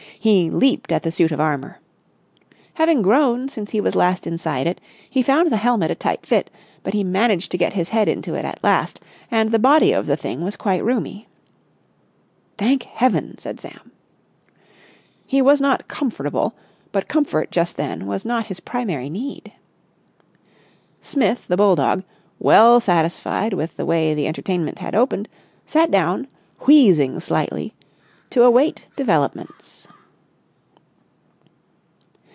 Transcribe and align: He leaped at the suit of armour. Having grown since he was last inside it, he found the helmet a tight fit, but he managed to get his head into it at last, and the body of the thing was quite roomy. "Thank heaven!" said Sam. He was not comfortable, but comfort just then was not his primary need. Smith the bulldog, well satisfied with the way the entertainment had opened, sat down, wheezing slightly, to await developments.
He 0.23 0.51
leaped 0.51 0.91
at 0.91 1.01
the 1.01 1.11
suit 1.11 1.31
of 1.31 1.39
armour. 1.39 1.79
Having 2.75 3.01
grown 3.01 3.49
since 3.49 3.71
he 3.71 3.81
was 3.81 3.95
last 3.95 4.27
inside 4.27 4.67
it, 4.67 4.79
he 5.09 5.23
found 5.23 5.49
the 5.51 5.57
helmet 5.57 5.89
a 5.89 5.95
tight 5.95 6.27
fit, 6.27 6.51
but 6.83 6.93
he 6.93 7.03
managed 7.03 7.49
to 7.49 7.57
get 7.57 7.73
his 7.73 7.89
head 7.89 8.07
into 8.07 8.35
it 8.35 8.45
at 8.45 8.63
last, 8.63 8.99
and 9.31 9.49
the 9.51 9.57
body 9.57 9.91
of 9.91 10.05
the 10.05 10.15
thing 10.15 10.41
was 10.43 10.55
quite 10.55 10.85
roomy. 10.85 11.27
"Thank 12.59 12.83
heaven!" 12.83 13.39
said 13.39 13.59
Sam. 13.59 13.91
He 15.25 15.41
was 15.41 15.59
not 15.59 15.87
comfortable, 15.87 16.53
but 16.91 17.07
comfort 17.07 17.49
just 17.49 17.75
then 17.75 18.05
was 18.05 18.23
not 18.23 18.45
his 18.45 18.59
primary 18.59 19.09
need. 19.09 19.53
Smith 21.01 21.45
the 21.47 21.57
bulldog, 21.57 22.03
well 22.37 22.79
satisfied 22.79 23.53
with 23.53 23.75
the 23.75 23.87
way 23.87 24.13
the 24.13 24.27
entertainment 24.27 24.77
had 24.77 24.93
opened, 24.93 25.27
sat 25.65 25.89
down, 25.89 26.27
wheezing 26.67 27.19
slightly, 27.19 27.73
to 28.29 28.43
await 28.43 28.85
developments. 28.95 29.87